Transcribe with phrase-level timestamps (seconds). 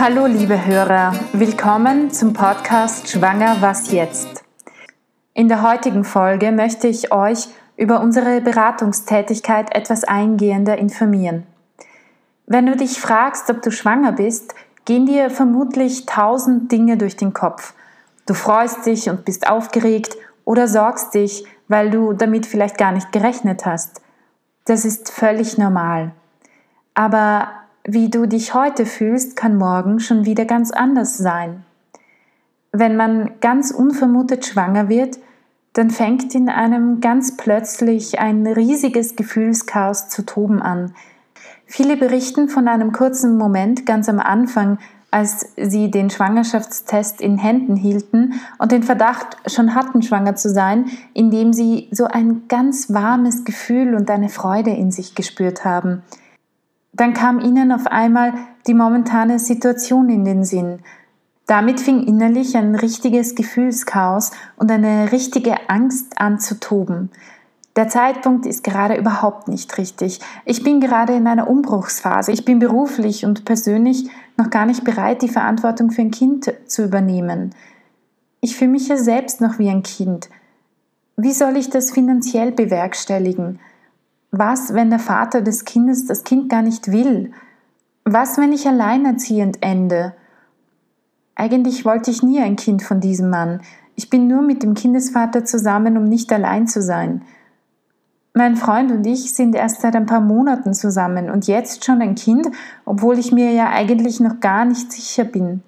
[0.00, 4.42] Hallo liebe Hörer, willkommen zum Podcast Schwanger was jetzt.
[5.34, 11.46] In der heutigen Folge möchte ich euch über unsere Beratungstätigkeit etwas eingehender informieren.
[12.46, 14.54] Wenn du dich fragst, ob du schwanger bist,
[14.86, 17.74] gehen dir vermutlich tausend Dinge durch den Kopf.
[18.24, 23.12] Du freust dich und bist aufgeregt oder sorgst dich, weil du damit vielleicht gar nicht
[23.12, 24.00] gerechnet hast.
[24.64, 26.12] Das ist völlig normal.
[26.94, 27.59] Aber
[27.92, 31.64] wie du dich heute fühlst, kann morgen schon wieder ganz anders sein.
[32.72, 35.18] Wenn man ganz unvermutet schwanger wird,
[35.72, 40.94] dann fängt in einem ganz plötzlich ein riesiges Gefühlschaos zu toben an.
[41.66, 44.78] Viele berichten von einem kurzen Moment ganz am Anfang,
[45.10, 50.86] als sie den Schwangerschaftstest in Händen hielten und den Verdacht schon hatten, schwanger zu sein,
[51.14, 56.02] indem sie so ein ganz warmes Gefühl und eine Freude in sich gespürt haben.
[56.92, 58.34] Dann kam ihnen auf einmal
[58.66, 60.80] die momentane Situation in den Sinn.
[61.46, 67.10] Damit fing innerlich ein richtiges Gefühlschaos und eine richtige Angst an zu toben.
[67.76, 70.20] Der Zeitpunkt ist gerade überhaupt nicht richtig.
[70.44, 72.32] Ich bin gerade in einer Umbruchsphase.
[72.32, 76.84] Ich bin beruflich und persönlich noch gar nicht bereit, die Verantwortung für ein Kind zu
[76.84, 77.54] übernehmen.
[78.40, 80.28] Ich fühle mich ja selbst noch wie ein Kind.
[81.16, 83.60] Wie soll ich das finanziell bewerkstelligen?
[84.30, 87.32] Was, wenn der Vater des Kindes das Kind gar nicht will?
[88.04, 90.14] Was, wenn ich alleinerziehend ende?
[91.34, 93.60] Eigentlich wollte ich nie ein Kind von diesem Mann.
[93.96, 97.22] Ich bin nur mit dem Kindesvater zusammen, um nicht allein zu sein.
[98.32, 102.14] Mein Freund und ich sind erst seit ein paar Monaten zusammen und jetzt schon ein
[102.14, 102.48] Kind,
[102.84, 105.62] obwohl ich mir ja eigentlich noch gar nicht sicher bin.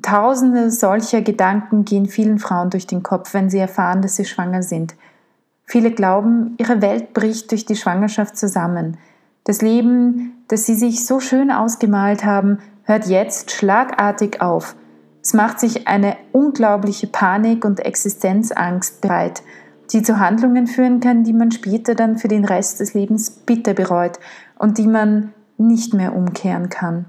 [0.00, 4.62] Tausende solcher Gedanken gehen vielen Frauen durch den Kopf, wenn sie erfahren, dass sie schwanger
[4.62, 4.94] sind.
[5.64, 8.98] Viele glauben, ihre Welt bricht durch die Schwangerschaft zusammen.
[9.44, 14.76] Das Leben, das sie sich so schön ausgemalt haben, hört jetzt schlagartig auf.
[15.22, 19.42] Es macht sich eine unglaubliche Panik und Existenzangst bereit–
[19.92, 23.74] die zu Handlungen führen kann, die man später dann für den Rest des Lebens bitter
[23.74, 24.18] bereut
[24.58, 27.04] und die man nicht mehr umkehren kann.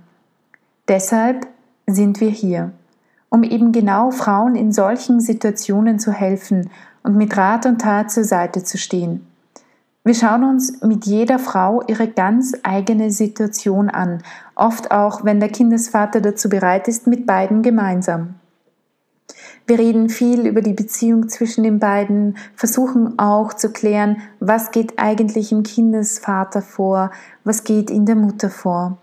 [0.88, 1.48] Deshalb
[1.88, 2.72] sind wir hier,
[3.30, 6.70] um eben genau Frauen in solchen Situationen zu helfen
[7.04, 9.28] und mit Rat und Tat zur Seite zu stehen.
[10.06, 14.22] Wir schauen uns mit jeder Frau ihre ganz eigene Situation an,
[14.56, 18.36] oft auch, wenn der Kindesvater dazu bereit ist, mit beiden gemeinsam.
[19.66, 25.00] Wir reden viel über die Beziehung zwischen den beiden, versuchen auch zu klären, was geht
[25.00, 27.12] eigentlich im Kindesvater vor,
[27.46, 28.98] was geht in der Mutter vor.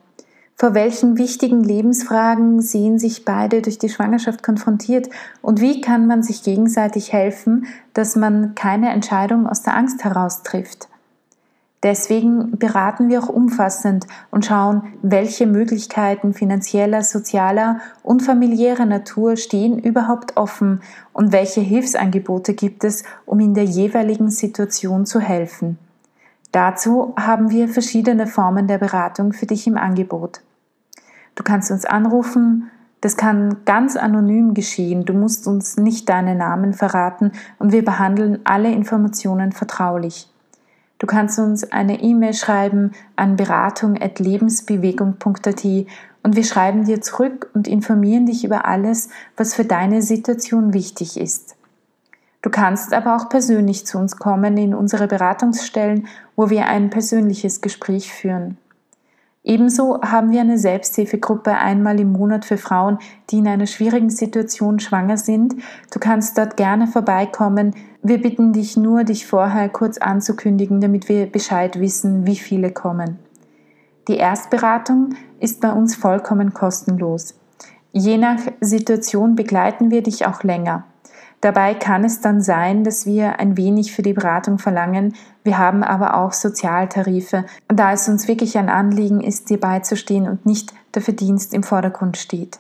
[0.60, 5.08] Vor welchen wichtigen Lebensfragen sehen sich beide durch die Schwangerschaft konfrontiert
[5.40, 10.42] und wie kann man sich gegenseitig helfen, dass man keine Entscheidung aus der Angst heraus
[10.42, 10.88] trifft?
[11.82, 19.78] Deswegen beraten wir auch umfassend und schauen, welche Möglichkeiten finanzieller, sozialer und familiärer Natur stehen
[19.78, 20.82] überhaupt offen
[21.14, 25.78] und welche Hilfsangebote gibt es, um in der jeweiligen Situation zu helfen.
[26.52, 30.42] Dazu haben wir verschiedene Formen der Beratung für dich im Angebot.
[31.40, 32.70] Du kannst uns anrufen,
[33.00, 38.40] das kann ganz anonym geschehen, du musst uns nicht deinen Namen verraten und wir behandeln
[38.44, 40.28] alle Informationen vertraulich.
[40.98, 45.64] Du kannst uns eine E-Mail schreiben an beratung.lebensbewegung.at
[46.22, 49.08] und wir schreiben dir zurück und informieren dich über alles,
[49.38, 51.56] was für deine Situation wichtig ist.
[52.42, 57.62] Du kannst aber auch persönlich zu uns kommen in unsere Beratungsstellen, wo wir ein persönliches
[57.62, 58.58] Gespräch führen.
[59.42, 62.98] Ebenso haben wir eine Selbsthilfegruppe einmal im Monat für Frauen,
[63.30, 65.54] die in einer schwierigen Situation schwanger sind.
[65.90, 67.74] Du kannst dort gerne vorbeikommen.
[68.02, 73.18] Wir bitten dich nur, dich vorher kurz anzukündigen, damit wir Bescheid wissen, wie viele kommen.
[74.08, 77.34] Die Erstberatung ist bei uns vollkommen kostenlos.
[77.92, 80.84] Je nach Situation begleiten wir dich auch länger.
[81.40, 85.14] Dabei kann es dann sein, dass wir ein wenig für die Beratung verlangen.
[85.42, 90.44] Wir haben aber auch Sozialtarife, da es uns wirklich ein Anliegen ist, dir beizustehen und
[90.44, 92.58] nicht der Verdienst im Vordergrund steht.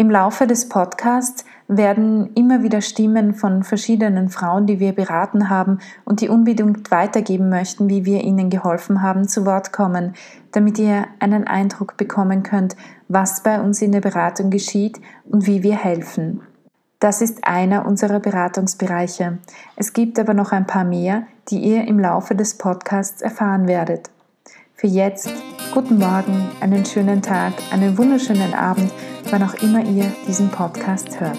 [0.00, 5.80] Im Laufe des Podcasts werden immer wieder Stimmen von verschiedenen Frauen, die wir beraten haben
[6.04, 10.14] und die unbedingt weitergeben möchten, wie wir ihnen geholfen haben, zu Wort kommen,
[10.52, 12.76] damit ihr einen Eindruck bekommen könnt,
[13.08, 16.42] was bei uns in der Beratung geschieht und wie wir helfen.
[17.00, 19.38] Das ist einer unserer Beratungsbereiche.
[19.76, 24.10] Es gibt aber noch ein paar mehr, die ihr im Laufe des Podcasts erfahren werdet.
[24.74, 25.30] Für jetzt,
[25.72, 28.92] guten Morgen, einen schönen Tag, einen wunderschönen Abend,
[29.30, 31.38] wann auch immer ihr diesen Podcast hört.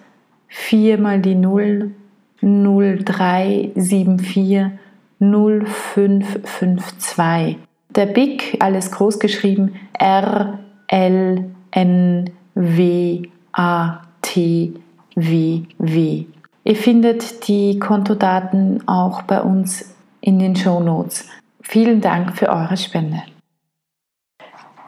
[0.51, 1.91] 4 mal die 0
[2.41, 4.65] 0374
[5.19, 7.57] 0552.
[7.95, 13.21] Der BIC, alles groß geschrieben, R L N W
[13.53, 14.73] A T
[15.15, 16.25] W W.
[16.63, 21.27] Ihr findet die Kontodaten auch bei uns in den Show Notes.
[21.61, 23.23] Vielen Dank für eure Spende.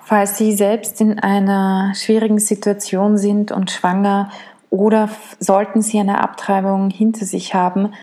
[0.02, 4.30] Falls Sie selbst in einer schwierigen Situation sind und schwanger
[4.74, 5.10] oder
[5.40, 7.94] sollten Sie eine Abtreibung hinter sich haben,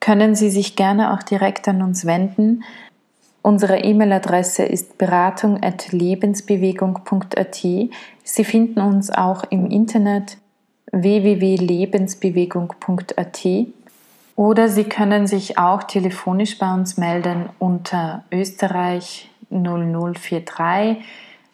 [0.00, 2.64] können Sie sich gerne auch direkt an uns wenden.
[3.42, 7.54] Unsere E-Mail-Adresse ist beratung.lebensbewegung.at.
[7.54, 10.38] Sie finden uns auch im Internet
[10.90, 13.46] www.lebensbewegung.at
[14.34, 21.04] oder Sie können sich auch telefonisch bei uns melden unter Österreich 0043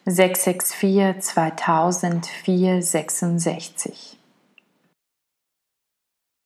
[0.05, 4.16] 664 2000 466.